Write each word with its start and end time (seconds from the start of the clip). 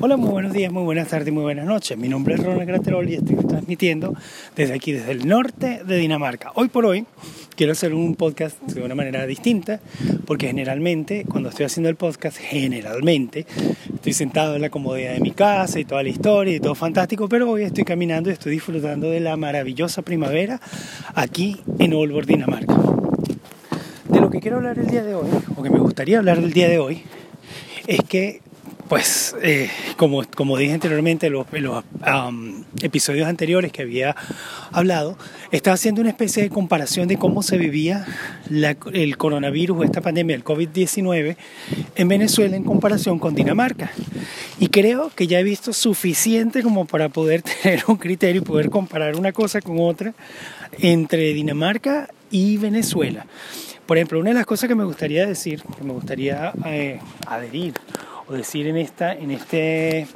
Hola, 0.00 0.16
muy 0.16 0.30
buenos 0.30 0.52
días, 0.52 0.72
muy 0.72 0.82
buenas 0.82 1.08
tardes, 1.08 1.32
muy 1.32 1.42
buenas 1.42 1.66
noches. 1.66 1.96
Mi 1.96 2.08
nombre 2.08 2.34
es 2.34 2.42
Ronald 2.42 2.66
Graterol 2.66 3.08
y 3.08 3.14
estoy 3.14 3.36
transmitiendo 3.36 4.14
desde 4.56 4.74
aquí, 4.74 4.92
desde 4.92 5.12
el 5.12 5.28
norte 5.28 5.82
de 5.84 5.96
Dinamarca. 5.96 6.50
Hoy 6.54 6.68
por 6.68 6.86
hoy 6.86 7.06
quiero 7.54 7.72
hacer 7.72 7.94
un 7.94 8.16
podcast 8.16 8.60
de 8.62 8.82
una 8.82 8.94
manera 8.94 9.26
distinta, 9.26 9.80
porque 10.26 10.48
generalmente 10.48 11.24
cuando 11.28 11.50
estoy 11.50 11.66
haciendo 11.66 11.88
el 11.88 11.96
podcast, 11.96 12.36
generalmente 12.38 13.46
estoy 13.94 14.12
sentado 14.12 14.56
en 14.56 14.62
la 14.62 14.70
comodidad 14.70 15.12
de 15.12 15.20
mi 15.20 15.30
casa 15.30 15.78
y 15.78 15.84
toda 15.84 16.02
la 16.02 16.08
historia 16.08 16.56
y 16.56 16.60
todo 16.60 16.74
fantástico, 16.74 17.28
pero 17.28 17.48
hoy 17.50 17.62
estoy 17.62 17.84
caminando 17.84 18.30
y 18.30 18.32
estoy 18.32 18.52
disfrutando 18.52 19.10
de 19.10 19.20
la 19.20 19.36
maravillosa 19.36 20.02
primavera 20.02 20.60
aquí 21.14 21.60
en 21.78 21.92
Aalborg, 21.92 22.26
Dinamarca. 22.26 22.74
De 24.08 24.20
lo 24.20 24.30
que 24.30 24.40
quiero 24.40 24.56
hablar 24.56 24.78
el 24.78 24.86
día 24.86 25.04
de 25.04 25.14
hoy, 25.14 25.28
o 25.56 25.62
que 25.62 25.70
me 25.70 25.78
gustaría 25.78 26.18
hablar 26.18 26.40
del 26.40 26.52
día 26.52 26.68
de 26.68 26.78
hoy, 26.78 27.02
es 27.86 28.00
que 28.08 28.40
pues 28.92 29.34
eh, 29.40 29.70
como, 29.96 30.22
como 30.36 30.58
dije 30.58 30.74
anteriormente 30.74 31.28
en 31.28 31.32
los, 31.32 31.46
episodios 32.82 33.26
anteriores 33.26 33.72
que 33.72 33.80
había 33.80 34.14
hablado, 34.70 35.16
estaba 35.50 35.76
haciendo 35.76 36.02
una 36.02 36.10
especie 36.10 36.42
de 36.42 36.50
comparación 36.50 37.08
de 37.08 37.16
cómo 37.16 37.42
se 37.42 37.56
vivía 37.56 38.04
el 38.50 39.16
coronavirus 39.16 39.86
esta 39.86 40.02
pandemia, 40.02 40.36
el 40.36 40.44
COVID-19, 40.44 41.36
en 41.94 42.08
Venezuela 42.08 42.54
en 42.54 42.64
comparación 42.64 43.18
con 43.18 43.34
Dinamarca. 43.34 43.90
Y 44.60 44.66
creo 44.66 45.10
que 45.14 45.26
ya 45.26 45.40
he 45.40 45.42
visto 45.42 45.72
suficiente 45.72 46.62
como 46.62 46.84
para 46.84 47.08
poder 47.08 47.40
tener 47.62 47.84
un 47.86 47.96
criterio 47.96 48.42
y 48.42 48.44
poder 48.44 48.68
comparar 48.68 49.16
una 49.16 49.32
cosa 49.32 49.62
con 49.62 49.78
otra 49.80 50.12
entre 50.80 51.32
Dinamarca 51.32 52.10
y 52.30 52.58
Venezuela. 52.58 53.24
Por 53.86 53.96
ejemplo, 53.96 54.20
una 54.20 54.30
de 54.30 54.34
las 54.34 54.46
cosas 54.46 54.68
que 54.68 54.74
me 54.74 54.84
gustaría 54.84 55.26
decir, 55.26 55.62
que 55.78 55.82
me 55.82 55.92
gustaría 55.92 56.52
eh, 56.66 57.00
adherir 57.26 57.74
o 58.28 58.32
decir 58.34 58.66
en, 58.66 58.76
esta, 58.76 59.12
en 59.12 59.30
este 59.30 60.06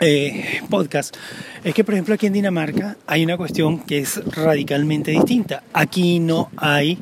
eh, 0.00 0.60
podcast 0.70 1.16
es 1.62 1.74
que, 1.74 1.84
por 1.84 1.94
ejemplo, 1.94 2.14
aquí 2.14 2.26
en 2.26 2.32
Dinamarca 2.32 2.96
hay 3.06 3.22
una 3.22 3.36
cuestión 3.36 3.80
que 3.80 3.98
es 3.98 4.24
radicalmente 4.34 5.10
distinta. 5.10 5.62
Aquí 5.74 6.18
no 6.18 6.50
hay 6.56 6.98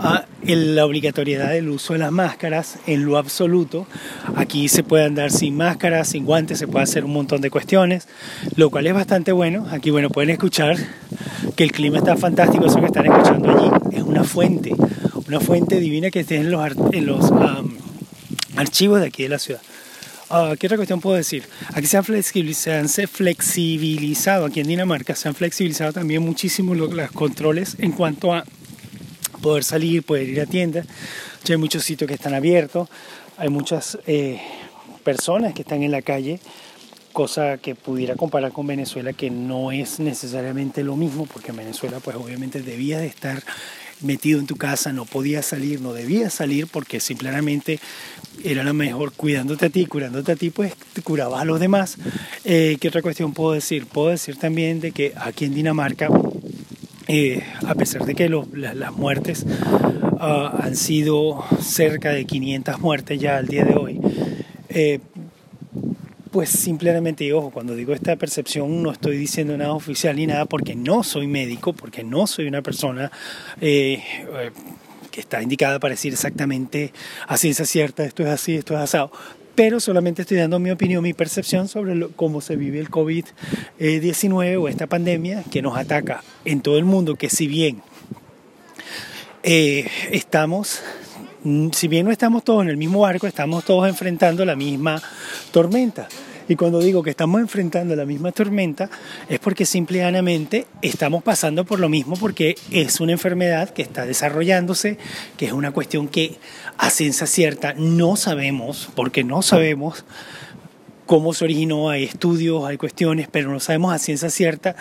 ah, 0.00 0.24
la 0.42 0.84
obligatoriedad 0.84 1.50
del 1.50 1.68
uso 1.68 1.92
de 1.92 2.00
las 2.00 2.10
máscaras 2.10 2.78
en 2.88 3.04
lo 3.04 3.18
absoluto. 3.18 3.86
Aquí 4.34 4.68
se 4.68 4.82
puede 4.82 5.04
andar 5.04 5.30
sin 5.30 5.56
máscaras, 5.56 6.08
sin 6.08 6.24
guantes, 6.24 6.58
se 6.58 6.66
puede 6.66 6.82
hacer 6.82 7.04
un 7.04 7.12
montón 7.12 7.40
de 7.40 7.50
cuestiones, 7.50 8.08
lo 8.56 8.70
cual 8.70 8.88
es 8.88 8.94
bastante 8.94 9.30
bueno. 9.30 9.66
Aquí, 9.70 9.90
bueno, 9.90 10.10
pueden 10.10 10.30
escuchar 10.30 10.76
que 11.54 11.62
el 11.62 11.70
clima 11.70 11.98
está 11.98 12.16
fantástico, 12.16 12.66
eso 12.66 12.80
que 12.80 12.86
están 12.86 13.06
escuchando 13.06 13.50
allí 13.50 13.96
es 13.96 14.02
una 14.02 14.24
fuente, 14.24 14.74
una 15.28 15.38
fuente 15.38 15.78
divina 15.78 16.10
que 16.10 16.20
está 16.20 16.34
en 16.34 16.50
los, 16.50 16.72
en 16.92 17.06
los 17.06 17.30
archivos 18.56 19.00
de 19.00 19.06
aquí 19.06 19.24
de 19.24 19.28
la 19.28 19.38
ciudad. 19.38 19.60
Uh, 20.30 20.56
¿Qué 20.56 20.66
otra 20.66 20.76
cuestión 20.76 21.00
puedo 21.00 21.16
decir? 21.16 21.44
Aquí 21.74 21.86
se 21.86 21.98
han, 21.98 22.04
flexibilizado, 22.04 22.88
se 22.88 23.02
han 23.02 23.08
flexibilizado, 23.08 24.46
aquí 24.46 24.60
en 24.60 24.66
Dinamarca 24.66 25.14
se 25.14 25.28
han 25.28 25.34
flexibilizado 25.34 25.92
también 25.92 26.22
muchísimo 26.22 26.74
los, 26.74 27.10
controles 27.12 27.76
en 27.78 27.92
cuanto 27.92 28.32
a 28.32 28.44
poder 29.42 29.64
salir, 29.64 30.02
poder 30.02 30.28
ir 30.28 30.40
a 30.40 30.46
tiendas. 30.46 30.86
Ya 31.44 31.54
hay 31.54 31.60
muchos 31.60 31.84
sitios 31.84 32.08
que 32.08 32.14
están 32.14 32.32
abiertos, 32.32 32.88
hay 33.36 33.50
muchas 33.50 33.98
eh, 34.06 34.40
personas 35.04 35.52
que 35.52 35.62
están 35.62 35.82
en 35.82 35.90
la 35.90 36.00
calle, 36.00 36.40
cosa 37.12 37.58
que 37.58 37.74
pudiera 37.74 38.16
comparar 38.16 38.52
con 38.52 38.66
Venezuela, 38.66 39.12
que 39.12 39.30
no 39.30 39.72
es 39.72 40.00
necesariamente 40.00 40.82
lo 40.82 40.96
mismo, 40.96 41.26
porque 41.26 41.50
en 41.50 41.58
Venezuela 41.58 42.00
pues 42.00 42.16
obviamente 42.16 42.62
debía 42.62 42.98
de 42.98 43.06
estar 43.06 43.42
metido 44.00 44.40
en 44.40 44.46
tu 44.46 44.56
casa, 44.56 44.92
no 44.92 45.04
podías 45.04 45.46
salir, 45.46 45.80
no 45.80 45.92
debías 45.92 46.34
salir 46.34 46.66
porque 46.66 47.00
simplemente 47.00 47.80
era 48.42 48.64
la 48.64 48.72
mejor 48.72 49.12
cuidándote 49.12 49.66
a 49.66 49.70
ti, 49.70 49.86
curándote 49.86 50.32
a 50.32 50.36
ti, 50.36 50.50
pues 50.50 50.74
te 50.92 51.02
curabas 51.02 51.42
a 51.42 51.44
los 51.44 51.60
demás. 51.60 51.96
Eh, 52.44 52.76
¿Qué 52.80 52.88
otra 52.88 53.02
cuestión 53.02 53.32
puedo 53.32 53.52
decir? 53.52 53.86
Puedo 53.86 54.08
decir 54.08 54.36
también 54.36 54.80
de 54.80 54.92
que 54.92 55.12
aquí 55.16 55.44
en 55.44 55.54
Dinamarca, 55.54 56.08
eh, 57.06 57.42
a 57.66 57.74
pesar 57.74 58.04
de 58.04 58.14
que 58.14 58.28
las 58.28 58.92
muertes 58.92 59.46
ah, 60.18 60.58
han 60.62 60.76
sido 60.76 61.44
cerca 61.60 62.10
de 62.10 62.24
500 62.24 62.80
muertes 62.80 63.20
ya 63.20 63.36
al 63.36 63.46
día 63.46 63.64
de 63.64 63.74
hoy, 63.74 64.00
eh, 64.68 65.00
pues 66.34 66.50
simplemente, 66.50 67.32
ojo, 67.32 67.52
cuando 67.52 67.76
digo 67.76 67.94
esta 67.94 68.16
percepción 68.16 68.82
no 68.82 68.90
estoy 68.90 69.16
diciendo 69.16 69.56
nada 69.56 69.72
oficial 69.72 70.16
ni 70.16 70.26
nada 70.26 70.46
porque 70.46 70.74
no 70.74 71.04
soy 71.04 71.28
médico, 71.28 71.72
porque 71.72 72.02
no 72.02 72.26
soy 72.26 72.48
una 72.48 72.60
persona 72.60 73.12
eh, 73.60 74.02
eh, 74.36 74.50
que 75.12 75.20
está 75.20 75.40
indicada 75.40 75.78
para 75.78 75.92
decir 75.92 76.12
exactamente 76.12 76.92
a 77.28 77.36
ciencia 77.36 77.64
cierta, 77.64 78.04
esto 78.04 78.24
es 78.24 78.30
así, 78.30 78.56
esto 78.56 78.74
es 78.74 78.80
asado, 78.80 79.12
pero 79.54 79.78
solamente 79.78 80.22
estoy 80.22 80.38
dando 80.38 80.58
mi 80.58 80.72
opinión, 80.72 81.04
mi 81.04 81.14
percepción 81.14 81.68
sobre 81.68 82.08
cómo 82.16 82.40
se 82.40 82.56
vive 82.56 82.80
el 82.80 82.90
COVID-19 82.90 84.60
o 84.60 84.66
esta 84.66 84.88
pandemia 84.88 85.44
que 85.52 85.62
nos 85.62 85.76
ataca 85.76 86.24
en 86.44 86.62
todo 86.62 86.78
el 86.78 86.84
mundo, 86.84 87.14
que 87.14 87.30
si 87.30 87.46
bien 87.46 87.80
eh, 89.44 89.86
estamos 90.10 90.82
si 91.72 91.88
bien 91.88 92.06
no 92.06 92.12
estamos 92.12 92.42
todos 92.42 92.62
en 92.62 92.70
el 92.70 92.76
mismo 92.76 93.00
barco, 93.00 93.26
estamos 93.26 93.64
todos 93.64 93.88
enfrentando 93.88 94.44
la 94.44 94.56
misma 94.56 95.02
tormenta. 95.52 96.08
Y 96.48 96.56
cuando 96.56 96.78
digo 96.80 97.02
que 97.02 97.10
estamos 97.10 97.40
enfrentando 97.40 97.96
la 97.96 98.04
misma 98.04 98.30
tormenta, 98.32 98.90
es 99.28 99.38
porque 99.38 99.64
simplemente 99.64 100.66
estamos 100.82 101.22
pasando 101.22 101.64
por 101.64 101.80
lo 101.80 101.88
mismo, 101.88 102.16
porque 102.16 102.56
es 102.70 103.00
una 103.00 103.12
enfermedad 103.12 103.70
que 103.70 103.82
está 103.82 104.04
desarrollándose, 104.04 104.98
que 105.38 105.46
es 105.46 105.52
una 105.52 105.72
cuestión 105.72 106.08
que 106.08 106.36
a 106.76 106.90
ciencia 106.90 107.26
cierta 107.26 107.74
no 107.74 108.16
sabemos, 108.16 108.90
porque 108.94 109.24
no 109.24 109.40
sabemos 109.40 110.04
cómo 111.06 111.34
se 111.34 111.44
originó, 111.44 111.90
hay 111.90 112.04
estudios, 112.04 112.64
hay 112.64 112.76
cuestiones, 112.76 113.28
pero 113.30 113.50
no 113.50 113.60
sabemos 113.60 113.92
a 113.94 113.98
ciencia 113.98 114.30
cierta 114.30 114.76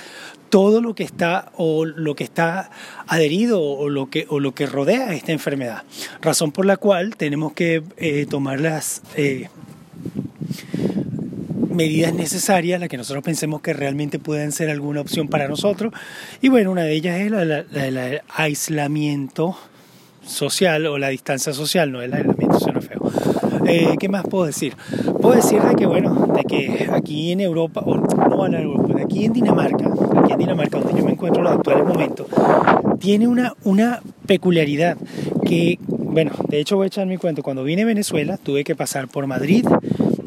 todo 0.50 0.82
lo 0.82 0.94
que 0.94 1.04
está 1.04 1.52
o 1.58 1.84
lo 1.84 2.16
que 2.16 2.24
está 2.24 2.70
adherido 3.08 3.62
o 3.62 3.90
lo 3.90 4.10
que, 4.10 4.28
o 4.30 4.40
lo 4.40 4.54
que 4.54 4.68
rodea 4.68 5.14
esta 5.14 5.32
enfermedad. 5.32 5.84
Razón 6.22 6.52
por 6.52 6.66
la 6.66 6.78
cual 6.78 7.16
tenemos 7.16 7.54
que 7.54 7.82
eh, 7.98 8.28
tomar 8.30 8.62
las 8.62 9.02
eh, 9.16 9.50
medidas 11.70 12.14
necesarias, 12.14 12.80
las 12.80 12.88
que 12.88 12.98
nosotros 12.98 13.24
pensemos 13.24 13.62
que 13.62 13.74
realmente 13.74 14.20
pueden 14.20 14.52
ser 14.52 14.70
alguna 14.70 15.02
opción 15.02 15.28
para 15.28 15.48
nosotros. 15.48 15.92
Y 16.42 16.50
bueno, 16.50 16.70
una 16.70 16.84
de 16.84 16.94
ellas 16.94 17.20
es 17.20 17.32
el 17.32 18.22
aislamiento 18.36 19.58
social 20.26 20.86
o 20.86 20.98
la 20.98 21.10
distancia 21.10 21.54
social, 21.54 21.92
no 21.92 22.02
el 22.02 22.14
aislamiento, 22.14 22.60
suena 22.60 22.80
feo. 22.80 23.02
Eh, 23.66 23.96
¿Qué 24.00 24.09
más 24.09 24.24
puedo 24.24 24.46
decir? 24.46 24.75
Puedo 25.22 25.35
decir 25.35 25.62
de 25.62 25.75
que, 25.75 25.85
bueno, 25.85 26.28
de 26.35 26.44
que 26.44 26.90
aquí 26.91 27.31
en 27.31 27.41
Europa, 27.41 27.81
o 27.85 27.96
no 27.96 28.46
en 28.46 28.53
Europa, 28.56 28.94
de 28.94 29.03
aquí 29.03 29.25
en 29.25 29.34
Dinamarca, 29.34 29.90
aquí 30.18 30.34
en 30.34 30.40
Dinamarca, 30.40 30.79
donde 30.79 31.00
yo 31.00 31.06
me 31.06 31.12
encuentro 31.12 31.41
en 31.41 31.46
los 31.46 31.57
actuales 31.57 31.85
momentos, 31.85 32.28
tiene 33.00 33.28
una, 33.28 33.53
una 33.63 34.01
peculiaridad 34.25 34.97
que, 35.46 35.79
bueno, 35.88 36.31
de 36.50 36.59
hecho 36.59 36.75
voy 36.75 36.85
a 36.85 36.88
echar 36.88 37.07
mi 37.07 37.18
cuento. 37.18 37.44
Cuando 37.44 37.63
vine 37.63 37.84
a 37.84 37.85
Venezuela 37.85 38.38
tuve 38.38 38.63
que 38.63 38.75
pasar 38.75 39.07
por 39.07 39.28
Madrid, 39.28 39.66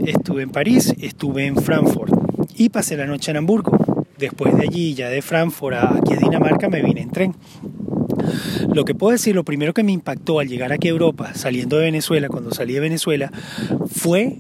estuve 0.04 0.42
en 0.42 0.50
París, 0.50 0.94
estuve 1.00 1.47
en 1.47 1.56
Frankfurt 1.56 2.12
y 2.56 2.68
pasé 2.70 2.97
la 2.97 3.06
noche 3.06 3.30
en 3.30 3.38
Hamburgo. 3.38 3.76
Después 4.18 4.56
de 4.56 4.62
allí, 4.62 4.94
ya 4.94 5.10
de 5.10 5.20
Frankfurt 5.20 5.76
a 5.76 5.97
aquí 5.97 6.14
a 6.14 6.16
Dinamarca, 6.16 6.68
me 6.68 6.82
vine 6.82 7.03
en 7.03 7.10
tren. 7.10 7.34
Lo 8.72 8.84
que 8.84 8.94
puedo 8.94 9.12
decir, 9.12 9.34
lo 9.34 9.44
primero 9.44 9.75
que 9.75 9.82
me 9.82 9.93
impactó 9.93 10.41
al 10.41 10.49
llegar 10.49 10.72
aquí 10.72 10.88
a 10.88 10.91
Europa, 10.91 11.34
saliendo 11.34 11.77
de 11.77 11.84
Venezuela, 11.84 12.28
cuando 12.28 12.53
salí 12.53 12.75
de 12.75 12.81
Venezuela, 12.81 13.32
fue, 13.88 14.37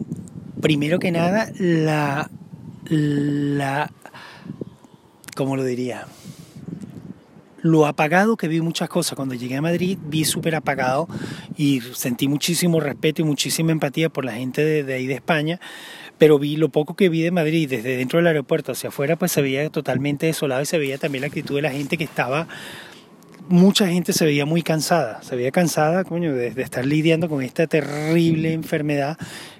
primero 0.60 0.98
que 0.98 1.10
nada, 1.10 1.50
la, 1.58 2.30
la, 2.88 3.90
¿cómo 5.34 5.56
lo 5.56 5.64
diría? 5.64 6.06
Lo 7.62 7.86
apagado 7.86 8.36
que 8.36 8.46
vi 8.46 8.60
muchas 8.60 8.88
cosas. 8.88 9.16
Cuando 9.16 9.34
llegué 9.34 9.56
a 9.56 9.62
Madrid 9.62 9.98
vi 10.06 10.24
súper 10.24 10.54
apagado 10.54 11.08
y 11.56 11.80
sentí 11.94 12.28
muchísimo 12.28 12.78
respeto 12.78 13.22
y 13.22 13.24
muchísima 13.24 13.72
empatía 13.72 14.08
por 14.08 14.24
la 14.24 14.34
gente 14.34 14.64
de, 14.64 14.84
de 14.84 14.94
ahí 14.94 15.06
de 15.06 15.14
España 15.14 15.60
pero 16.18 16.38
vi 16.38 16.56
lo 16.56 16.68
poco 16.68 16.94
que 16.94 17.08
vi 17.08 17.22
de 17.22 17.30
Madrid 17.30 17.68
desde 17.68 17.96
dentro 17.96 18.18
del 18.18 18.26
aeropuerto 18.26 18.72
hacia 18.72 18.88
afuera, 18.88 19.16
pues 19.16 19.32
se 19.32 19.42
veía 19.42 19.68
totalmente 19.70 20.26
desolado 20.26 20.62
y 20.62 20.66
se 20.66 20.78
veía 20.78 20.98
también 20.98 21.22
la 21.22 21.28
actitud 21.28 21.56
de 21.56 21.62
la 21.62 21.70
gente 21.70 21.98
que 21.98 22.04
estaba 22.04 22.48
mucha 23.48 23.88
gente 23.88 24.12
se 24.12 24.24
veía 24.24 24.46
muy 24.46 24.62
cansada, 24.62 25.22
se 25.22 25.36
veía 25.36 25.50
cansada, 25.50 26.04
coño, 26.04 26.34
de, 26.34 26.48
estar 26.48 26.84
lidiando 26.84 27.28
con 27.28 27.42
esta 27.42 27.66
terrible 27.66 28.52
enfermedad 28.52 29.18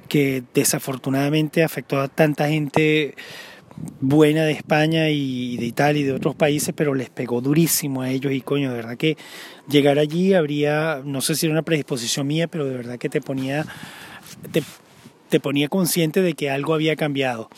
que 0.08 0.42
desafortunadamente 0.54 1.62
afectó 1.62 2.00
a 2.00 2.08
tanta 2.08 2.48
gente 2.48 3.14
buena 4.00 4.44
de 4.44 4.52
España 4.52 5.10
y 5.10 5.56
de 5.58 5.66
Italia 5.66 6.00
y 6.00 6.04
de 6.04 6.12
otros 6.12 6.34
países, 6.34 6.74
pero 6.74 6.94
les 6.94 7.10
pegó 7.10 7.40
durísimo 7.40 8.02
a 8.02 8.10
ellos 8.10 8.32
y 8.32 8.40
coño, 8.40 8.70
de 8.70 8.76
verdad 8.76 8.96
que 8.96 9.16
llegar 9.68 9.98
allí 9.98 10.34
habría, 10.34 11.02
no 11.04 11.20
sé 11.20 11.34
si 11.34 11.46
era 11.46 11.52
una 11.52 11.62
predisposición 11.62 12.26
mía, 12.26 12.48
pero 12.48 12.64
de 12.64 12.76
verdad 12.76 12.98
que 12.98 13.08
te 13.08 13.20
ponía, 13.20 13.66
te, 14.52 14.62
te 15.28 15.40
ponía 15.40 15.68
consciente 15.68 16.22
de 16.22 16.34
que 16.34 16.50
algo 16.50 16.74
había 16.74 16.96
cambiado. 16.96 17.50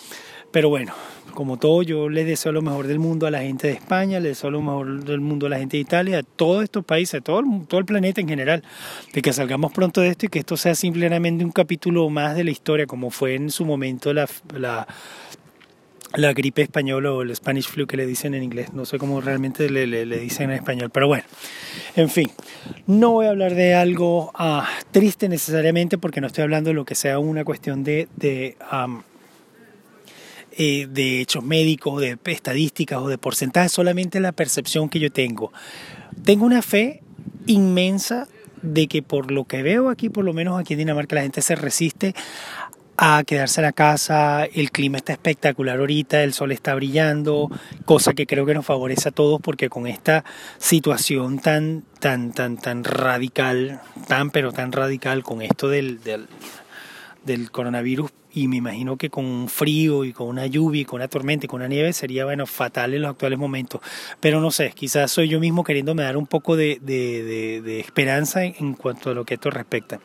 Pero 0.50 0.70
bueno, 0.70 0.94
como 1.38 1.56
todo, 1.56 1.84
yo 1.84 2.08
le 2.08 2.24
deseo 2.24 2.50
lo 2.50 2.62
mejor 2.62 2.88
del 2.88 2.98
mundo 2.98 3.28
a 3.28 3.30
la 3.30 3.42
gente 3.42 3.68
de 3.68 3.74
España, 3.74 4.18
le 4.18 4.30
deseo 4.30 4.50
lo 4.50 4.60
mejor 4.60 5.04
del 5.04 5.20
mundo 5.20 5.46
a 5.46 5.50
la 5.50 5.60
gente 5.60 5.76
de 5.76 5.82
Italia, 5.82 6.18
a 6.18 6.22
todos 6.24 6.64
estos 6.64 6.84
países, 6.84 7.20
a 7.20 7.22
todo 7.22 7.38
el, 7.78 7.84
planeta 7.84 8.20
en 8.20 8.26
general, 8.26 8.64
de 9.12 9.22
que 9.22 9.32
salgamos 9.32 9.70
pronto 9.70 10.00
de 10.00 10.08
esto 10.08 10.26
y 10.26 10.30
que 10.30 10.40
esto 10.40 10.56
sea 10.56 10.74
simplemente 10.74 11.44
un 11.44 11.52
capítulo 11.52 12.10
más 12.10 12.34
de 12.34 12.42
la 12.42 12.50
historia, 12.50 12.86
como 12.86 13.10
fue 13.10 13.36
en 13.36 13.52
su 13.52 13.64
momento 13.64 14.12
la, 14.12 14.26
gripe 16.34 16.62
española 16.62 17.12
o 17.12 17.22
el 17.22 17.36
Spanish 17.36 17.68
flu 17.68 17.86
que 17.86 17.96
le 17.96 18.04
dicen 18.04 18.34
en 18.34 18.42
inglés, 18.42 18.72
no 18.72 18.84
sé 18.84 18.98
cómo 18.98 19.20
realmente 19.20 19.70
le, 19.70 19.86
dicen 20.18 20.50
en 20.50 20.56
español, 20.56 20.90
pero 20.90 21.06
bueno, 21.06 21.22
en 21.94 22.10
fin, 22.10 22.32
no 22.88 23.12
voy 23.12 23.26
a 23.26 23.30
hablar 23.30 23.54
de 23.54 23.76
algo 23.76 24.32
ah, 24.34 24.68
triste 24.90 25.28
necesariamente 25.28 25.98
porque 25.98 26.20
no 26.20 26.26
estoy 26.26 26.42
hablando 26.42 26.70
de 26.70 26.74
lo 26.74 26.84
que 26.84 26.96
sea 26.96 27.20
una 27.20 27.44
cuestión 27.44 27.84
de, 27.84 28.08
eh, 30.60 30.88
de 30.90 31.20
hechos 31.20 31.44
médicos, 31.44 32.00
de 32.00 32.18
estadísticas 32.24 32.98
o 32.98 33.06
de 33.08 33.16
porcentajes, 33.16 33.70
solamente 33.70 34.18
la 34.18 34.32
percepción 34.32 34.88
que 34.88 34.98
yo 34.98 35.12
tengo. 35.12 35.52
Tengo 36.24 36.44
una 36.44 36.62
fe 36.62 37.04
inmensa 37.46 38.26
de 38.60 38.88
que 38.88 39.00
por 39.00 39.30
lo 39.30 39.44
que 39.44 39.62
veo 39.62 39.88
aquí, 39.88 40.08
por 40.08 40.24
lo 40.24 40.32
menos 40.32 40.58
aquí 40.58 40.74
en 40.74 40.80
Dinamarca, 40.80 41.14
la 41.14 41.22
gente 41.22 41.42
se 41.42 41.54
resiste 41.54 42.12
a 42.96 43.22
quedarse 43.24 43.60
en 43.60 43.66
la 43.66 43.72
casa, 43.72 44.44
el 44.46 44.72
clima 44.72 44.96
está 44.96 45.12
espectacular 45.12 45.78
ahorita, 45.78 46.24
el 46.24 46.32
sol 46.32 46.50
está 46.50 46.74
brillando, 46.74 47.48
cosa 47.84 48.12
que 48.12 48.26
creo 48.26 48.44
que 48.44 48.54
nos 48.54 48.66
favorece 48.66 49.10
a 49.10 49.12
todos 49.12 49.40
porque 49.40 49.68
con 49.68 49.86
esta 49.86 50.24
situación 50.58 51.38
tan, 51.38 51.84
tan, 52.00 52.32
tan, 52.32 52.56
tan 52.56 52.82
radical, 52.82 53.80
tan 54.08 54.32
pero 54.32 54.50
tan 54.50 54.72
radical 54.72 55.22
con 55.22 55.40
esto 55.40 55.68
del, 55.68 56.02
del, 56.02 56.26
del 57.28 57.52
coronavirus 57.52 58.10
y 58.32 58.48
me 58.48 58.56
imagino 58.56 58.96
que 58.96 59.10
con 59.10 59.24
un 59.24 59.48
frío 59.48 60.04
y 60.04 60.12
con 60.12 60.26
una 60.26 60.46
lluvia 60.46 60.82
y 60.82 60.84
con 60.84 60.96
una 60.96 61.08
tormenta 61.08 61.46
y 61.46 61.48
con 61.48 61.60
una 61.60 61.68
nieve 61.68 61.92
sería 61.92 62.24
bueno 62.24 62.46
fatal 62.46 62.94
en 62.94 63.02
los 63.02 63.10
actuales 63.10 63.38
momentos. 63.38 63.80
Pero 64.20 64.40
no 64.40 64.50
sé 64.50 64.72
quizás 64.74 65.10
soy 65.10 65.28
yo 65.28 65.38
mismo 65.38 65.62
queriéndome 65.62 66.02
dar 66.02 66.16
un 66.16 66.26
poco 66.26 66.56
de, 66.56 66.78
de, 66.80 67.80
esperanza 67.80 68.44
en 68.44 68.74
cuanto 68.74 69.10
a 69.10 69.14
lo 69.14 69.24
que 69.24 69.34
esto 69.34 69.50
respecta. 69.50 70.00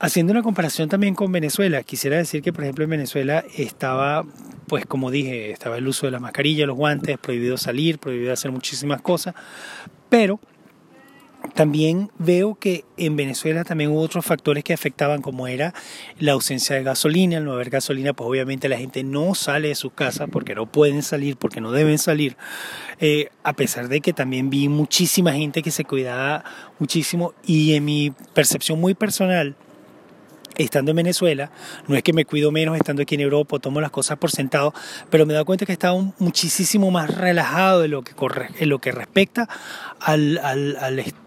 Haciendo 0.00 0.32
una 0.32 0.42
comparación 0.42 0.88
también 0.88 1.14
con 1.14 1.32
Venezuela, 1.32 1.82
quisiera 1.82 2.18
decir 2.18 2.42
que 2.42 2.52
por 2.52 2.62
ejemplo 2.62 2.84
en 2.84 2.90
Venezuela 2.90 3.44
estaba, 3.56 4.24
pues 4.68 4.86
como 4.86 5.10
dije, 5.10 5.50
estaba 5.50 5.76
el 5.78 5.88
uso 5.88 6.06
de 6.06 6.12
la 6.12 6.20
mascarilla, 6.20 6.66
los 6.66 6.76
guantes, 6.76 7.18
prohibido 7.18 7.56
salir, 7.56 7.98
prohibido 7.98 8.32
hacer 8.32 8.52
muchísimas 8.52 9.00
cosas, 9.00 9.34
pero 10.08 10.38
también 11.54 12.10
veo 12.18 12.54
que 12.54 12.84
en 12.96 13.16
Venezuela 13.16 13.64
también 13.64 13.90
hubo 13.90 14.00
otros 14.00 14.24
factores 14.24 14.64
que 14.64 14.72
afectaban 14.72 15.22
como 15.22 15.46
era 15.46 15.74
la 16.18 16.32
ausencia 16.32 16.76
de 16.76 16.82
gasolina, 16.82 17.38
al 17.38 17.44
no 17.44 17.52
haber 17.52 17.70
gasolina 17.70 18.12
pues 18.12 18.28
obviamente 18.28 18.68
la 18.68 18.78
gente 18.78 19.04
no 19.04 19.34
sale 19.34 19.68
de 19.68 19.74
su 19.74 19.90
casa 19.90 20.26
porque 20.26 20.54
no 20.54 20.66
pueden 20.66 21.02
salir, 21.02 21.36
porque 21.36 21.60
no 21.60 21.72
deben 21.72 21.98
salir, 21.98 22.36
eh, 23.00 23.28
a 23.42 23.52
pesar 23.52 23.88
de 23.88 24.00
que 24.00 24.12
también 24.12 24.50
vi 24.50 24.68
muchísima 24.68 25.32
gente 25.32 25.62
que 25.62 25.70
se 25.70 25.84
cuidaba 25.84 26.44
muchísimo 26.78 27.34
y 27.44 27.74
en 27.74 27.84
mi 27.84 28.12
percepción 28.34 28.80
muy 28.80 28.94
personal, 28.94 29.56
estando 30.56 30.90
en 30.92 30.96
Venezuela, 30.96 31.50
no 31.86 31.96
es 31.96 32.02
que 32.02 32.12
me 32.12 32.24
cuido 32.24 32.50
menos 32.50 32.76
estando 32.76 33.02
aquí 33.02 33.14
en 33.14 33.20
Europa, 33.22 33.58
tomo 33.58 33.80
las 33.80 33.90
cosas 33.90 34.18
por 34.18 34.30
sentado, 34.30 34.74
pero 35.10 35.26
me 35.26 35.32
he 35.32 35.34
dado 35.34 35.44
cuenta 35.44 35.66
que 35.66 35.72
he 35.72 35.74
estado 35.74 36.12
muchísimo 36.18 36.90
más 36.90 37.14
relajado 37.14 37.80
de 37.80 37.88
lo 37.88 38.02
que, 38.02 38.12
corre, 38.12 38.50
en 38.58 38.68
lo 38.68 38.78
que 38.78 38.92
respecta 38.92 39.48
al, 40.00 40.38
al, 40.38 40.76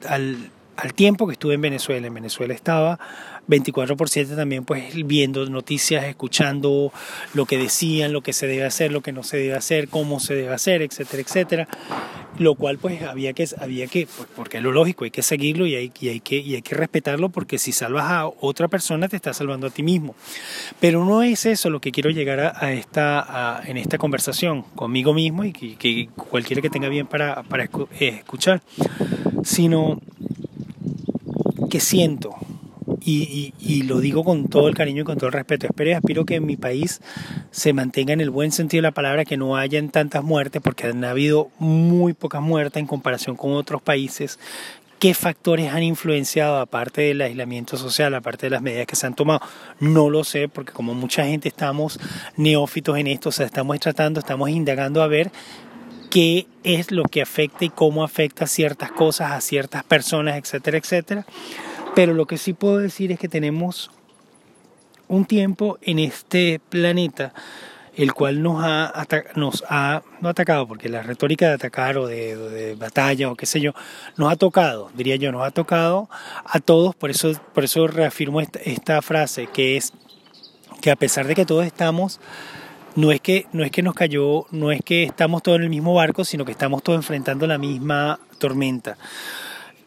al, 0.07 0.51
al 0.77 0.94
tiempo 0.94 1.27
que 1.27 1.33
estuve 1.33 1.53
en 1.53 1.62
Venezuela. 1.62 2.07
En 2.07 2.13
Venezuela 2.13 2.53
estaba 2.53 3.00
24 3.47 3.97
por 3.97 4.09
7 4.09 4.35
también 4.35 4.65
pues 4.65 4.94
viendo 5.06 5.45
noticias, 5.47 6.06
escuchando 6.06 6.91
lo 7.33 7.45
que 7.45 7.57
decían, 7.57 8.13
lo 8.13 8.21
que 8.21 8.33
se 8.33 8.47
debe 8.47 8.65
hacer, 8.65 8.91
lo 8.91 9.01
que 9.01 9.12
no 9.12 9.23
se 9.23 9.38
debe 9.38 9.56
hacer, 9.56 9.89
cómo 9.89 10.19
se 10.19 10.35
debe 10.35 10.53
hacer, 10.53 10.81
etcétera, 10.81 11.21
etcétera. 11.21 11.68
Lo 12.39 12.56
cual 12.56 12.78
pues 12.78 13.01
había 13.04 13.33
que, 13.33 13.48
había 13.60 13.88
que 13.88 14.07
pues, 14.07 14.28
porque 14.36 14.57
es 14.57 14.63
lo 14.63 14.72
lógico, 14.72 15.04
hay 15.04 15.12
que 15.12 15.22
seguirlo 15.22 15.68
y 15.68 15.75
hay, 15.75 15.92
y 16.00 16.10
hay, 16.10 16.19
que, 16.22 16.38
y 16.38 16.56
hay 16.56 16.62
que 16.62 16.75
respetarlo 16.75 17.30
porque 17.30 17.57
si 17.57 17.72
salvas 17.72 18.06
a 18.06 18.28
otra 18.28 18.68
persona 18.68 19.07
te 19.07 19.18
estás 19.18 19.38
salvando 19.38 19.68
a 19.68 19.69
ti 19.69 19.83
mismo. 19.83 20.16
Pero 20.80 21.06
no 21.06 21.24
es 21.24 21.45
eso 21.45 21.69
lo 21.69 21.81
que 21.81 21.92
quiero 21.92 22.10
llegar 22.10 22.39
a, 22.39 22.74
esta, 22.74 23.62
en 23.66 23.78
esta 23.78 23.98
conversación 23.98 24.63
conmigo 24.75 25.13
mismo 25.13 25.44
y 25.44 25.51
que, 25.51 26.10
cualquiera 26.16 26.62
que 26.62 26.69
tenga 26.69 26.89
bien 26.89 27.07
para, 27.07 27.44
para 27.44 27.66
eh, 27.66 27.69
escuchar, 28.00 28.62
sino 29.44 30.00
que 31.69 31.80
siento 31.80 32.36
y, 33.04 33.83
lo 33.83 34.00
digo 34.00 34.24
con 34.24 34.48
todo 34.48 34.68
el 34.68 34.75
cariño 34.75 35.01
y 35.01 35.06
con 35.06 35.18
todo 35.18 35.28
el 35.28 35.33
respeto. 35.33 35.68
Espero 35.68 35.89
y 35.89 35.94
aspiro 35.94 36.25
que 36.25 36.36
en 36.36 36.45
mi 36.45 36.57
país 36.57 37.01
se 37.51 37.74
mantenga 37.74 38.13
en 38.13 38.21
el 38.21 38.30
buen 38.30 38.51
sentido 38.51 38.80
de 38.80 38.88
la 38.88 38.92
palabra, 38.94 39.25
que 39.25 39.38
no 39.38 39.57
hayan 39.57 39.89
tantas 39.89 40.24
muertes, 40.24 40.62
porque 40.62 40.88
han 40.88 41.03
habido 41.03 41.50
muy 41.59 42.13
pocas 42.13 42.42
muertes 42.42 42.80
en 42.80 42.88
comparación 42.88 43.36
con 43.36 43.53
otros 43.53 43.81
países. 43.81 44.39
¿Qué 45.00 45.13
factores 45.13 45.74
han 45.74 45.83
influenciado, 45.83 46.59
aparte 46.59 47.01
del 47.01 47.21
aislamiento 47.21 47.75
social, 47.75 48.13
aparte 48.13 48.45
de 48.45 48.51
las 48.51 48.62
medidas 48.62 48.86
que 48.86 48.95
se 48.95 49.07
han 49.07 49.15
tomado? 49.15 49.42
No 49.80 50.09
lo 50.09 50.24
sé, 50.24 50.48
porque 50.48 50.71
como 50.71 50.94
mucha 50.94 51.25
gente 51.25 51.50
estamos 51.50 52.00
neófitos 52.38 52.98
en 52.98 53.07
esto, 53.07 53.30
o 53.30 53.31
sea, 53.31 53.48
estamos 53.48 53.80
tratando, 53.80 54.19
estamos 54.19 54.50
indagando 54.50 55.01
a 55.01 55.07
ver 55.07 55.31
qué 56.12 56.45
es 56.63 56.92
lo 56.92 57.04
que 57.06 57.21
afecta 57.21 57.65
y 57.65 57.69
cómo 57.69 58.04
afecta 58.04 58.45
ciertas 58.45 58.92
cosas 58.92 59.31
a 59.31 59.42
ciertas 59.42 59.83
personas, 59.83 60.38
etcétera, 60.38 60.77
etcétera. 60.77 61.25
Pero 61.95 62.13
lo 62.13 62.27
que 62.27 62.38
sí 62.38 62.54
puedo 62.54 62.77
decir 62.77 63.12
es 63.12 63.18
que 63.18 63.27
tenemos 63.27 63.89
un 65.11 65.25
tiempo 65.25 65.77
en 65.81 65.99
este 65.99 66.61
planeta 66.69 67.33
el 67.97 68.13
cual 68.13 68.41
nos 68.41 68.63
ha, 68.63 69.05
nos 69.35 69.65
ha 69.67 70.01
no 70.21 70.29
atacado, 70.29 70.65
porque 70.65 70.87
la 70.87 71.03
retórica 71.03 71.49
de 71.49 71.53
atacar 71.55 71.97
o 71.97 72.07
de, 72.07 72.75
batalla 72.79 73.29
o 73.29 73.35
qué 73.35 73.45
sé 73.45 73.59
yo, 73.59 73.73
nos 74.15 74.31
ha 74.31 74.37
tocado, 74.37 74.89
diría 74.95 75.17
yo, 75.17 75.33
nos 75.33 75.45
ha 75.45 75.51
tocado 75.51 76.09
a 76.45 76.61
todos, 76.61 76.95
por 76.95 77.09
eso, 77.09 77.33
por 77.53 77.65
eso 77.65 77.87
reafirmo 77.87 78.39
esta, 78.39 78.59
esta 78.59 79.01
frase, 79.01 79.47
que 79.47 79.75
es 79.75 79.91
que 80.79 80.89
a 80.89 80.95
pesar 80.95 81.27
de 81.27 81.35
que 81.35 81.45
todos 81.45 81.65
estamos, 81.65 82.21
no 82.95 83.11
es 83.11 83.19
que, 83.19 83.47
no 83.51 83.65
es 83.65 83.71
que 83.71 83.83
nos 83.83 83.93
cayó, 83.93 84.45
no 84.51 84.71
es 84.71 84.81
que 84.81 85.03
estamos 85.03 85.43
todos 85.43 85.57
en 85.57 85.63
el 85.63 85.69
mismo 85.69 85.93
barco, 85.93 86.23
sino 86.23 86.45
que 86.45 86.53
estamos 86.53 86.83
todos 86.83 86.97
enfrentando 86.97 87.45
la 87.45 87.57
misma 87.57 88.19
tormenta 88.39 88.97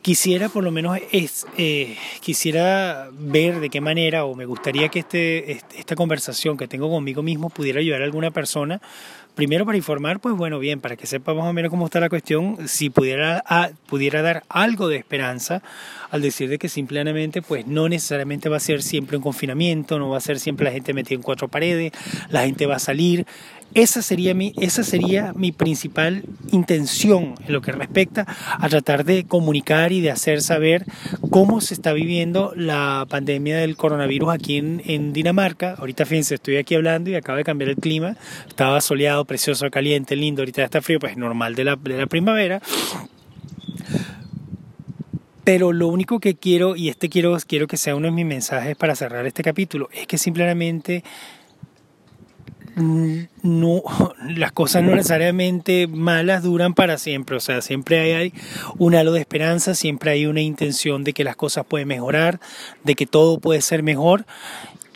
quisiera 0.04 0.50
por 0.50 0.62
lo 0.62 0.70
menos 0.70 0.98
es, 1.12 1.46
eh, 1.56 1.96
quisiera 2.20 3.08
ver 3.10 3.58
de 3.60 3.70
qué 3.70 3.80
manera 3.80 4.26
o 4.26 4.34
me 4.34 4.44
gustaría 4.44 4.90
que 4.90 4.98
este, 4.98 5.52
esta 5.78 5.96
conversación 5.96 6.58
que 6.58 6.68
tengo 6.68 6.90
conmigo 6.90 7.22
mismo 7.22 7.48
pudiera 7.48 7.80
ayudar 7.80 8.02
a 8.02 8.04
alguna 8.04 8.30
persona. 8.30 8.82
Primero 9.34 9.64
para 9.64 9.78
informar 9.78 10.20
pues 10.20 10.36
bueno 10.36 10.58
bien 10.58 10.80
para 10.80 10.96
que 10.96 11.06
sepa 11.06 11.32
más 11.32 11.46
o 11.46 11.54
menos 11.54 11.70
cómo 11.70 11.86
está 11.86 12.00
la 12.00 12.10
cuestión 12.10 12.68
si 12.68 12.90
pudiera 12.90 13.42
pudiera 13.86 14.20
dar 14.20 14.44
algo 14.50 14.88
de 14.88 14.96
esperanza 14.96 15.62
al 16.10 16.20
decir 16.20 16.50
de 16.50 16.58
que 16.58 16.68
simplemente 16.68 17.40
pues 17.40 17.66
no 17.66 17.88
necesariamente 17.88 18.50
va 18.50 18.58
a 18.58 18.60
ser 18.60 18.82
siempre 18.82 19.16
un 19.16 19.22
confinamiento 19.22 19.98
no 19.98 20.10
va 20.10 20.18
a 20.18 20.20
ser 20.20 20.38
siempre 20.38 20.66
la 20.66 20.70
gente 20.70 20.92
metida 20.92 21.16
en 21.16 21.22
cuatro 21.22 21.48
paredes 21.48 21.90
la 22.28 22.42
gente 22.42 22.66
va 22.66 22.76
a 22.76 22.78
salir 22.78 23.26
esa 23.74 24.02
sería, 24.02 24.34
mi, 24.34 24.54
esa 24.60 24.84
sería 24.84 25.32
mi 25.34 25.50
principal 25.52 26.24
intención 26.52 27.34
en 27.46 27.52
lo 27.52 27.60
que 27.60 27.72
respecta 27.72 28.24
a 28.58 28.69
tratar 28.69 29.04
de 29.04 29.24
comunicar 29.24 29.93
y 29.93 30.00
de 30.00 30.12
hacer 30.12 30.43
saber 30.43 30.84
cómo 31.31 31.60
se 31.60 31.74
está 31.74 31.93
viviendo 31.93 32.52
la 32.56 33.04
pandemia 33.08 33.58
del 33.58 33.76
coronavirus 33.76 34.32
aquí 34.32 34.58
en, 34.58 35.12
Dinamarca. 35.12 35.74
Ahorita 35.78 36.06
fíjense, 36.06 36.36
estoy 36.36 36.56
aquí 36.56 36.74
hablando 36.74 37.10
y 37.10 37.16
acaba 37.16 37.38
de 37.38 37.44
cambiar 37.44 37.70
el 37.70 37.76
clima. 37.76 38.16
Estaba 38.48 38.81
soleado, 38.81 39.24
precioso, 39.24 39.69
caliente, 39.70 40.16
lindo. 40.16 40.43
Ahorita 40.43 40.62
está 40.62 40.81
frío, 40.81 40.98
pues 40.98 41.16
normal 41.16 41.54
de 41.54 41.64
la, 41.64 41.76
de 41.76 41.98
la 41.98 42.06
primavera. 42.06 42.62
Pero 45.44 45.72
lo 45.72 45.88
único 45.88 46.20
que 46.20 46.36
quiero, 46.36 46.74
y 46.74 46.88
este 46.88 47.08
quiero, 47.08 47.36
quiero 47.46 47.66
que 47.66 47.76
sea 47.76 47.94
uno 47.96 48.06
de 48.06 48.12
mis 48.12 48.24
mensajes 48.24 48.76
para 48.76 48.94
cerrar 48.94 49.26
este 49.26 49.43
capítulo, 49.43 49.90
es 49.93 50.06
que 50.06 50.16
simplemente 50.16 51.04
no, 52.76 53.82
las 54.28 54.52
cosas 54.52 54.82
no 54.82 54.94
necesariamente 54.94 55.86
malas 55.86 56.43
duran 56.43 56.74
para 56.74 56.98
siempre, 56.98 57.36
o 57.36 57.40
sea, 57.40 57.62
siempre 57.62 58.14
hay 58.14 58.32
un 58.78 58.94
halo 58.94 59.12
de 59.12 59.20
esperanza, 59.20 59.74
siempre 59.74 60.10
hay 60.10 60.26
una 60.26 60.40
intención 60.40 61.04
de 61.04 61.12
que 61.12 61.24
las 61.24 61.36
cosas 61.36 61.64
pueden 61.66 61.88
mejorar, 61.88 62.40
de 62.82 62.94
que 62.94 63.06
todo 63.06 63.38
puede 63.38 63.60
ser 63.60 63.82
mejor. 63.82 64.26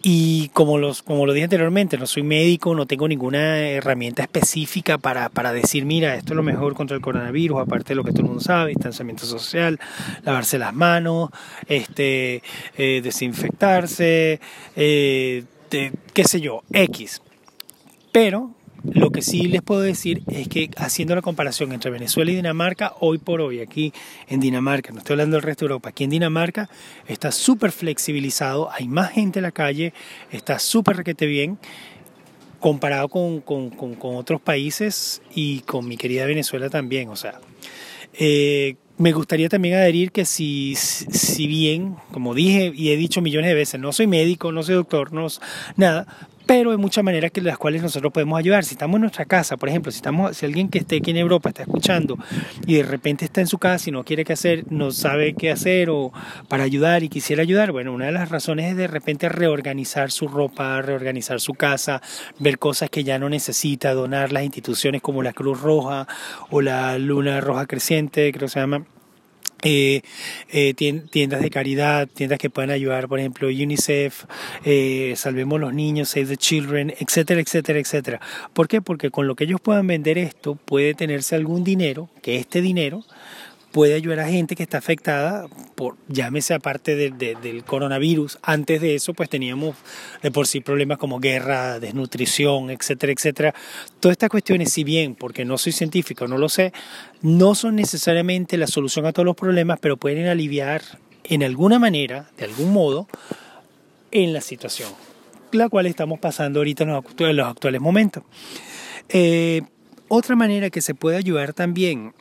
Y 0.00 0.50
como, 0.50 0.78
los, 0.78 1.02
como 1.02 1.26
lo 1.26 1.32
dije 1.32 1.44
anteriormente, 1.44 1.98
no 1.98 2.06
soy 2.06 2.22
médico, 2.22 2.72
no 2.72 2.86
tengo 2.86 3.08
ninguna 3.08 3.58
herramienta 3.58 4.22
específica 4.22 4.96
para, 4.96 5.28
para 5.28 5.52
decir, 5.52 5.84
mira, 5.84 6.14
esto 6.14 6.34
es 6.34 6.36
lo 6.36 6.44
mejor 6.44 6.74
contra 6.74 6.94
el 6.94 7.02
coronavirus, 7.02 7.60
aparte 7.60 7.88
de 7.88 7.94
lo 7.96 8.04
que 8.04 8.12
todo 8.12 8.20
el 8.20 8.28
mundo 8.28 8.40
sabe, 8.40 8.70
distanciamiento 8.70 9.26
social, 9.26 9.80
lavarse 10.22 10.56
las 10.56 10.72
manos, 10.72 11.30
este, 11.66 12.42
eh, 12.76 13.00
desinfectarse, 13.02 14.40
eh, 14.76 15.44
qué 15.68 16.24
sé 16.24 16.40
yo, 16.40 16.62
X. 16.72 17.20
Pero 18.20 18.50
lo 18.82 19.12
que 19.12 19.22
sí 19.22 19.46
les 19.46 19.62
puedo 19.62 19.80
decir 19.80 20.24
es 20.28 20.48
que 20.48 20.70
haciendo 20.76 21.14
la 21.14 21.22
comparación 21.22 21.70
entre 21.70 21.92
Venezuela 21.92 22.32
y 22.32 22.34
Dinamarca, 22.34 22.94
hoy 22.98 23.18
por 23.18 23.40
hoy 23.40 23.60
aquí 23.60 23.92
en 24.26 24.40
Dinamarca, 24.40 24.90
no 24.90 24.98
estoy 24.98 25.14
hablando 25.14 25.36
del 25.36 25.44
resto 25.44 25.64
de 25.64 25.66
Europa, 25.68 25.90
aquí 25.90 26.02
en 26.02 26.10
Dinamarca 26.10 26.68
está 27.06 27.30
súper 27.30 27.70
flexibilizado, 27.70 28.72
hay 28.72 28.88
más 28.88 29.12
gente 29.12 29.38
en 29.38 29.44
la 29.44 29.52
calle, 29.52 29.92
está 30.32 30.58
súper 30.58 30.96
requete 30.96 31.26
bien 31.26 31.60
comparado 32.58 33.08
con, 33.08 33.40
con, 33.40 33.70
con, 33.70 34.16
otros 34.16 34.40
países 34.40 35.22
y 35.32 35.60
con 35.60 35.86
mi 35.86 35.96
querida 35.96 36.26
Venezuela 36.26 36.68
también. 36.70 37.10
O 37.10 37.14
sea, 37.14 37.40
eh, 38.14 38.74
me 38.96 39.12
gustaría 39.12 39.48
también 39.48 39.76
adherir 39.76 40.10
que 40.10 40.24
si, 40.24 40.74
si 40.74 41.46
bien, 41.46 41.94
como 42.10 42.34
dije 42.34 42.72
y 42.74 42.90
he 42.90 42.96
dicho 42.96 43.22
millones 43.22 43.50
de 43.50 43.54
veces, 43.54 43.80
no 43.80 43.92
soy 43.92 44.08
médico, 44.08 44.50
no 44.50 44.64
soy 44.64 44.74
doctor, 44.74 45.12
no 45.12 45.28
nada, 45.76 46.08
pero 46.48 46.70
hay 46.70 46.78
muchas 46.78 47.04
maneras 47.04 47.30
que 47.30 47.42
las 47.42 47.58
cuales 47.58 47.82
nosotros 47.82 48.10
podemos 48.10 48.38
ayudar. 48.38 48.64
Si 48.64 48.72
estamos 48.72 48.94
en 48.94 49.02
nuestra 49.02 49.26
casa, 49.26 49.58
por 49.58 49.68
ejemplo, 49.68 49.92
si 49.92 49.96
estamos, 49.96 50.34
si 50.34 50.46
alguien 50.46 50.70
que 50.70 50.78
esté 50.78 50.96
aquí 50.96 51.10
en 51.10 51.18
Europa 51.18 51.50
está 51.50 51.60
escuchando 51.60 52.16
y 52.66 52.76
de 52.76 52.84
repente 52.84 53.26
está 53.26 53.42
en 53.42 53.46
su 53.46 53.58
casa 53.58 53.90
y 53.90 53.92
no 53.92 54.02
quiere 54.02 54.24
qué 54.24 54.32
hacer, 54.32 54.64
no 54.70 54.90
sabe 54.90 55.34
qué 55.34 55.50
hacer 55.50 55.90
o 55.90 56.10
para 56.48 56.64
ayudar 56.64 57.02
y 57.02 57.10
quisiera 57.10 57.42
ayudar, 57.42 57.70
bueno, 57.70 57.92
una 57.92 58.06
de 58.06 58.12
las 58.12 58.30
razones 58.30 58.70
es 58.70 58.78
de 58.78 58.86
repente 58.86 59.28
reorganizar 59.28 60.10
su 60.10 60.26
ropa, 60.26 60.80
reorganizar 60.80 61.38
su 61.38 61.52
casa, 61.52 62.00
ver 62.38 62.58
cosas 62.58 62.88
que 62.88 63.04
ya 63.04 63.18
no 63.18 63.28
necesita, 63.28 63.92
donar 63.92 64.32
las 64.32 64.42
instituciones 64.42 65.02
como 65.02 65.22
la 65.22 65.34
Cruz 65.34 65.60
Roja 65.60 66.08
o 66.48 66.62
la 66.62 66.96
Luna 66.96 67.42
Roja 67.42 67.66
Creciente, 67.66 68.32
creo 68.32 68.46
que 68.46 68.52
se 68.52 68.60
llama 68.60 68.86
eh, 69.62 70.02
eh, 70.50 70.74
tiendas 70.74 71.40
de 71.40 71.50
caridad, 71.50 72.08
tiendas 72.08 72.38
que 72.38 72.50
puedan 72.50 72.70
ayudar, 72.70 73.08
por 73.08 73.18
ejemplo, 73.18 73.48
UNICEF, 73.48 74.24
eh, 74.64 75.14
Salvemos 75.16 75.58
los 75.60 75.74
Niños, 75.74 76.10
Save 76.10 76.26
the 76.26 76.36
Children, 76.36 76.94
etcétera, 76.98 77.40
etcétera, 77.40 77.78
etcétera. 77.78 78.20
¿Por 78.52 78.68
qué? 78.68 78.80
Porque 78.80 79.10
con 79.10 79.26
lo 79.26 79.34
que 79.34 79.44
ellos 79.44 79.60
puedan 79.60 79.86
vender 79.86 80.18
esto 80.18 80.54
puede 80.54 80.94
tenerse 80.94 81.34
algún 81.34 81.64
dinero, 81.64 82.08
que 82.22 82.36
este 82.36 82.60
dinero 82.60 83.04
puede 83.78 83.94
ayudar 83.94 84.18
a 84.18 84.28
gente 84.28 84.56
que 84.56 84.64
está 84.64 84.78
afectada 84.78 85.46
por, 85.76 85.94
llámese 86.08 86.52
aparte 86.52 86.96
del 86.96 87.62
coronavirus. 87.62 88.40
Antes 88.42 88.80
de 88.80 88.96
eso, 88.96 89.14
pues 89.14 89.28
teníamos 89.30 89.76
de 90.20 90.32
por 90.32 90.48
sí 90.48 90.60
problemas 90.60 90.98
como 90.98 91.20
guerra, 91.20 91.78
desnutrición, 91.78 92.70
etcétera, 92.70 93.12
etcétera. 93.12 93.54
Todas 94.00 94.14
estas 94.14 94.30
cuestiones, 94.30 94.72
si 94.72 94.82
bien, 94.82 95.14
porque 95.14 95.44
no 95.44 95.58
soy 95.58 95.70
científico, 95.70 96.26
no 96.26 96.38
lo 96.38 96.48
sé, 96.48 96.72
no 97.22 97.54
son 97.54 97.76
necesariamente 97.76 98.56
la 98.56 98.66
solución 98.66 99.06
a 99.06 99.12
todos 99.12 99.26
los 99.26 99.36
problemas, 99.36 99.78
pero 99.80 99.96
pueden 99.96 100.26
aliviar 100.26 100.82
en 101.22 101.44
alguna 101.44 101.78
manera, 101.78 102.32
de 102.36 102.46
algún 102.46 102.72
modo, 102.72 103.06
en 104.10 104.32
la 104.32 104.40
situación, 104.40 104.90
la 105.52 105.68
cual 105.68 105.86
estamos 105.86 106.18
pasando 106.18 106.58
ahorita 106.58 106.82
en 106.82 107.36
los 107.36 107.46
actuales, 107.46 107.80
momentos. 107.80 108.24
Eh, 109.08 109.62
otra 110.08 110.34
manera 110.34 110.68
que 110.68 110.80
se 110.80 110.96
puede 110.96 111.16
ayudar 111.16 111.52
también 111.52 112.12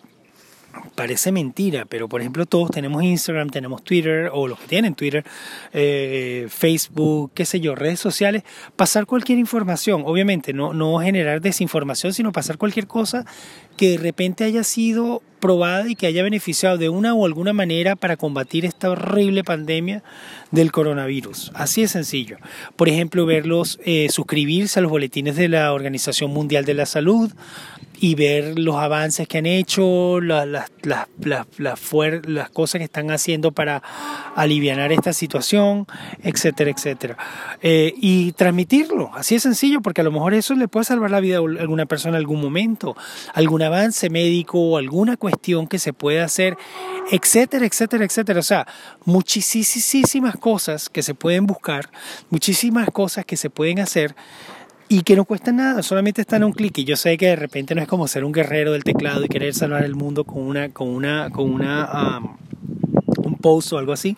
parece 0.96 1.32
mentira, 1.32 1.86
pero 1.86 2.08
por 2.08 2.22
ejemplo 2.22 2.46
todos 2.46 2.72
tenemos 2.72 3.04
Instagram, 3.04 3.50
tenemos 3.50 3.84
Twitter 3.84 4.30
o 4.34 4.48
los 4.48 4.60
que 4.60 4.68
tienen 4.68 4.96
Twitter, 4.96 5.24
eh, 5.74 6.48
Facebook, 6.50 7.32
qué 7.34 7.46
sé 7.46 7.60
yo, 7.60 7.76
redes 7.76 8.00
sociales, 8.00 8.44
pasar 8.76 9.06
cualquier 9.06 9.40
información, 9.40 10.04
obviamente 10.06 10.54
no, 10.54 10.74
no 10.74 11.00
generar 11.00 11.42
desinformación, 11.42 12.14
sino 12.14 12.32
pasar 12.32 12.58
cualquier 12.58 12.88
cosa 12.88 13.26
que 13.78 13.92
de 13.92 13.98
repente 13.98 14.44
haya 14.44 14.64
sido 14.64 15.22
probada 15.40 15.88
y 15.88 15.96
que 15.96 16.08
haya 16.08 16.24
beneficiado 16.24 16.78
de 16.78 16.90
una 16.90 17.14
o 17.14 17.26
alguna 17.26 17.54
manera 17.54 17.96
para 17.96 18.18
combatir 18.18 18.66
esta 18.66 18.90
horrible 18.90 19.44
pandemia 19.44 20.04
del 20.52 20.72
coronavirus. 20.72 21.52
Así 21.54 21.82
de 21.82 21.88
sencillo. 21.88 22.38
Por 22.76 22.90
ejemplo, 22.90 23.26
verlos 23.26 23.80
eh, 23.86 24.08
suscribirse 24.10 24.80
a 24.80 24.82
los 24.82 24.92
boletines 24.92 25.36
de 25.36 25.48
la 25.48 25.74
Organización 25.74 26.32
Mundial 26.32 26.66
de 26.66 26.74
la 26.74 26.86
Salud, 26.86 27.32
y 28.00 28.16
ver 28.16 28.60
los 28.60 28.76
avances 28.76 29.28
que 29.28 29.40
han 29.40 29.46
hecho, 29.46 30.20
las, 30.22 30.70
cosas 32.54 32.80
que 32.80 32.84
están 32.84 33.12
haciendo 33.12 33.52
para 33.52 33.82
aliviar 34.36 34.92
esta 34.92 35.14
situación, 35.14 35.88
etcétera, 36.24 36.72
etcétera. 36.72 37.18
Eh, 37.62 37.94
y 37.98 38.34
transmitirlo, 38.34 39.12
así 39.16 39.36
es 39.36 39.44
sencillo, 39.44 39.82
porque 39.82 40.02
a 40.02 40.04
lo 40.04 40.12
mejor 40.12 40.34
eso 40.34 40.54
le 40.56 40.68
puede 40.68 40.86
salvar 40.86 41.12
la 41.12 41.20
vida 41.20 41.38
a 41.38 41.40
alguna 41.40 41.86
persona 41.86 42.18
en 42.18 42.22
algún 42.22 42.42
momento, 42.42 42.96
algún 43.34 43.64
avance 43.68 44.10
médico 44.10 44.60
o 44.60 44.78
alguna 44.78 45.18
cuestión 45.18 45.68
que 45.68 45.80
se 45.80 45.94
pueda 45.94 46.26
hacer, 46.26 46.58
etcétera, 47.12 47.66
etcétera, 47.66 48.06
etcétera. 48.06 48.40
O 48.40 48.44
sea, 48.44 48.68
muchísimas 49.06 50.36
cosas 50.38 50.90
que 50.90 51.04
se 51.04 51.14
pueden 51.14 51.46
buscar, 51.46 51.90
muchísimas 52.30 52.90
cosas 52.90 53.26
que 53.26 53.38
se 53.38 53.50
pueden 53.50 53.80
hacer 53.80 54.16
y 54.90 55.02
que 55.02 55.16
no 55.16 55.26
cuesta 55.26 55.52
nada, 55.52 55.84
solamente 55.84 56.22
están 56.22 56.44
a 56.44 56.46
un 56.46 56.54
clic. 56.54 56.78
Y 56.78 56.86
yo 56.86 56.96
sé 56.96 57.18
que 57.18 57.28
de 57.28 57.36
repente 57.36 57.76
no 57.76 57.82
es 57.82 57.88
como 57.88 58.08
ser 58.08 58.24
un 58.24 58.32
guerrero 58.32 58.72
del 58.72 58.84
teclado 58.84 59.24
y 59.24 59.28
querer 59.28 59.54
salvar 59.54 59.84
el 59.84 59.96
mundo 59.96 60.24
con 60.24 60.42
una, 60.42 60.70
con 60.70 60.90
una, 60.90 61.30
con 61.30 61.52
una, 61.54 62.22
un 63.28 63.36
post 63.36 63.74
o 63.74 63.78
algo 63.78 63.94
así, 63.94 64.18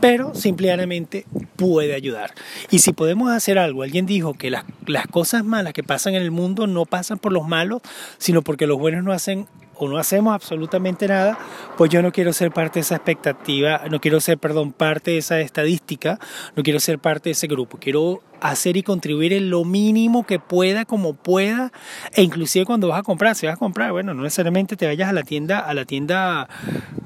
pero 0.00 0.34
simplemente 0.34 1.26
puede 1.56 1.94
ayudar. 1.94 2.34
Y 2.70 2.80
si 2.80 2.92
podemos 2.92 3.30
hacer 3.30 3.58
algo, 3.58 3.82
alguien 3.82 4.06
dijo 4.06 4.34
que 4.34 4.50
las, 4.50 4.64
las 4.86 5.06
cosas 5.06 5.44
malas 5.44 5.72
que 5.72 5.82
pasan 5.82 6.14
en 6.14 6.22
el 6.22 6.30
mundo 6.30 6.66
no 6.66 6.84
pasan 6.84 7.18
por 7.18 7.32
los 7.32 7.46
malos, 7.46 7.82
sino 8.18 8.42
porque 8.42 8.66
los 8.66 8.78
buenos 8.78 9.04
no 9.04 9.12
hacen 9.12 9.46
o 9.78 9.88
no 9.88 9.98
hacemos 9.98 10.34
absolutamente 10.34 11.08
nada, 11.08 11.38
pues 11.76 11.90
yo 11.90 12.02
no 12.02 12.12
quiero 12.12 12.32
ser 12.32 12.50
parte 12.50 12.74
de 12.74 12.82
esa 12.82 12.96
expectativa, 12.96 13.82
no 13.90 14.00
quiero 14.00 14.20
ser, 14.20 14.38
perdón, 14.38 14.72
parte 14.72 15.12
de 15.12 15.18
esa 15.18 15.40
estadística, 15.40 16.18
no 16.56 16.62
quiero 16.62 16.80
ser 16.80 16.98
parte 16.98 17.28
de 17.28 17.32
ese 17.32 17.46
grupo, 17.46 17.78
quiero 17.78 18.22
hacer 18.40 18.76
y 18.76 18.82
contribuir 18.82 19.32
en 19.32 19.50
lo 19.50 19.64
mínimo 19.64 20.24
que 20.24 20.38
pueda, 20.38 20.84
como 20.84 21.14
pueda, 21.14 21.72
e 22.12 22.22
inclusive 22.22 22.64
cuando 22.64 22.88
vas 22.88 23.00
a 23.00 23.02
comprar, 23.02 23.34
si 23.34 23.46
vas 23.46 23.54
a 23.54 23.58
comprar, 23.58 23.92
bueno, 23.92 24.14
no 24.14 24.22
necesariamente 24.22 24.76
te 24.76 24.86
vayas 24.86 25.08
a 25.08 25.12
la 25.12 25.22
tienda, 25.22 25.60
a 25.60 25.74
la 25.74 25.84
tienda 25.84 26.48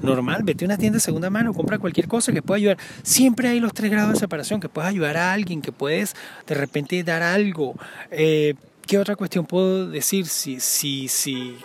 normal, 0.01 0.41
vete 0.43 0.65
a 0.65 0.67
una 0.67 0.77
tienda 0.77 0.97
de 0.97 1.01
segunda 1.01 1.29
mano, 1.29 1.53
compra 1.53 1.79
cualquier 1.79 2.07
cosa 2.07 2.31
que 2.31 2.41
pueda 2.41 2.57
ayudar. 2.57 2.77
Siempre 3.03 3.49
hay 3.49 3.59
los 3.59 3.73
tres 3.73 3.91
grados 3.91 4.13
de 4.13 4.19
separación, 4.19 4.59
que 4.59 4.69
puedes 4.69 4.89
ayudar 4.89 5.17
a 5.17 5.33
alguien, 5.33 5.61
que 5.61 5.71
puedes 5.71 6.15
de 6.47 6.55
repente 6.55 7.03
dar 7.03 7.21
algo. 7.23 7.75
Eh, 8.11 8.55
¿Qué 8.85 8.97
otra 8.97 9.15
cuestión 9.15 9.45
puedo 9.45 9.89
decir? 9.89 10.27
Si, 10.27 10.59
si, 10.59 11.07
si 11.07 11.55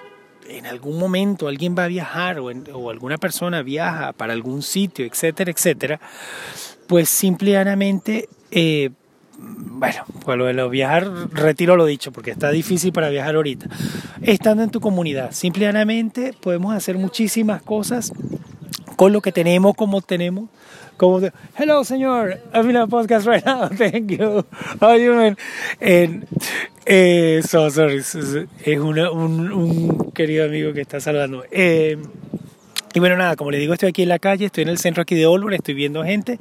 en 0.48 0.66
algún 0.66 0.98
momento 0.98 1.48
alguien 1.48 1.74
va 1.78 1.84
a 1.84 1.88
viajar 1.88 2.38
o, 2.40 2.90
alguna 2.90 3.18
persona 3.18 3.62
viaja 3.62 4.12
para 4.12 4.32
algún 4.32 4.62
sitio, 4.62 5.04
etcétera, 5.04 5.50
etcétera, 5.50 6.00
pues 6.86 7.08
simplemente, 7.08 8.28
eh, 8.50 8.90
bueno, 9.38 10.04
pues 10.24 10.38
lo 10.38 10.46
de 10.46 10.54
lo 10.54 10.70
viajar, 10.70 11.10
retiro 11.32 11.76
lo 11.76 11.86
dicho, 11.86 12.12
porque 12.12 12.30
está 12.30 12.50
difícil 12.50 12.92
para 12.92 13.10
viajar 13.10 13.36
ahorita. 13.36 13.66
Estando 14.22 14.62
en 14.62 14.70
tu 14.70 14.80
comunidad, 14.80 15.32
simplemente 15.32 16.34
podemos 16.40 16.74
hacer 16.74 16.96
muchísimas 16.96 17.62
cosas 17.62 18.12
con 18.96 19.12
lo 19.12 19.20
que 19.20 19.32
tenemos, 19.32 19.74
como 19.76 20.00
tenemos. 20.00 20.48
Como 20.98 21.20
hello 21.56 21.84
señor, 21.84 22.40
I'm 22.52 22.68
in 22.70 22.76
a 22.76 22.88
podcast 22.88 23.24
right 23.24 23.46
now, 23.46 23.68
thank 23.72 24.10
you. 24.10 24.44
How 24.80 24.88
are 24.88 24.98
you 24.98 25.12
doing? 25.12 25.36
And, 25.80 26.26
eh, 26.84 27.40
so 27.46 27.70
sorry, 27.70 27.98
es 27.98 28.78
una, 28.80 29.08
un, 29.12 29.52
un, 29.52 30.10
querido 30.10 30.46
amigo 30.46 30.72
que 30.72 30.80
está 30.80 30.98
saludando. 30.98 31.44
Eh, 31.52 31.98
y 32.94 32.98
bueno, 32.98 33.16
nada, 33.16 33.36
como 33.36 33.52
le 33.52 33.58
digo, 33.58 33.74
estoy 33.74 33.90
aquí 33.90 34.02
en 34.02 34.08
la 34.08 34.18
calle, 34.18 34.46
estoy 34.46 34.62
en 34.62 34.70
el 34.70 34.78
centro 34.78 35.02
aquí 35.02 35.14
de 35.14 35.26
Olver, 35.26 35.54
estoy 35.54 35.74
viendo 35.74 36.02
gente, 36.02 36.36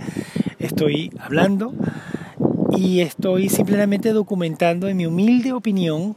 estoy 0.58 1.12
hablando 1.20 1.76
y 2.76 3.02
estoy 3.02 3.50
simplemente 3.50 4.12
documentando 4.12 4.88
en 4.88 4.98
mi 4.98 5.06
humilde 5.06 5.54
opinión 5.54 6.16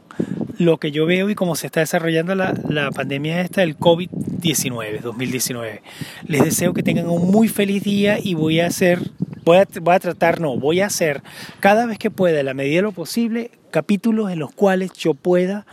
lo 0.61 0.77
que 0.77 0.91
yo 0.91 1.05
veo 1.05 1.29
y 1.29 1.35
cómo 1.35 1.55
se 1.55 1.67
está 1.67 1.79
desarrollando 1.79 2.35
la, 2.35 2.53
la 2.69 2.91
pandemia 2.91 3.41
esta 3.41 3.61
del 3.61 3.77
COVID-19, 3.77 5.01
2019. 5.01 5.81
Les 6.27 6.43
deseo 6.43 6.73
que 6.73 6.83
tengan 6.83 7.09
un 7.09 7.31
muy 7.31 7.47
feliz 7.47 7.83
día 7.83 8.19
y 8.21 8.35
voy 8.35 8.59
a 8.59 8.67
hacer, 8.67 8.99
voy 9.43 9.57
a, 9.57 9.67
voy 9.81 9.95
a 9.95 9.99
tratar, 9.99 10.39
no, 10.39 10.57
voy 10.57 10.81
a 10.81 10.85
hacer 10.85 11.23
cada 11.59 11.85
vez 11.85 11.97
que 11.97 12.11
pueda, 12.11 12.39
a 12.39 12.43
la 12.43 12.53
medida 12.53 12.77
de 12.77 12.81
lo 12.83 12.91
posible, 12.91 13.51
capítulos 13.71 14.31
en 14.31 14.39
los 14.39 14.51
cuales 14.51 14.93
yo 14.93 15.15
pueda 15.15 15.65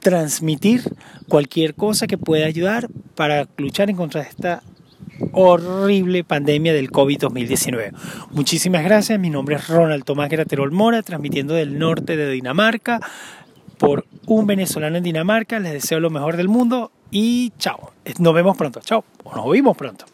transmitir 0.00 0.82
cualquier 1.28 1.74
cosa 1.74 2.06
que 2.06 2.18
pueda 2.18 2.44
ayudar 2.46 2.88
para 3.14 3.48
luchar 3.56 3.88
en 3.88 3.96
contra 3.96 4.22
de 4.22 4.28
esta 4.28 4.62
horrible 5.32 6.24
pandemia 6.24 6.74
del 6.74 6.90
COVID-2019. 6.90 7.92
Muchísimas 8.32 8.84
gracias, 8.84 9.18
mi 9.18 9.30
nombre 9.30 9.56
es 9.56 9.68
Ronald 9.68 10.04
Tomás 10.04 10.28
Graterol 10.28 10.72
Mora, 10.72 11.02
transmitiendo 11.02 11.54
del 11.54 11.78
norte 11.78 12.16
de 12.16 12.30
Dinamarca 12.30 13.00
por 13.78 14.06
un 14.26 14.46
venezolano 14.46 14.96
en 14.96 15.04
Dinamarca. 15.04 15.58
Les 15.58 15.72
deseo 15.72 16.00
lo 16.00 16.10
mejor 16.10 16.36
del 16.36 16.48
mundo 16.48 16.90
y 17.10 17.52
chao. 17.58 17.92
Nos 18.18 18.34
vemos 18.34 18.56
pronto. 18.56 18.80
Chao. 18.80 19.04
O 19.24 19.34
nos 19.34 19.46
oímos 19.46 19.76
pronto. 19.76 20.06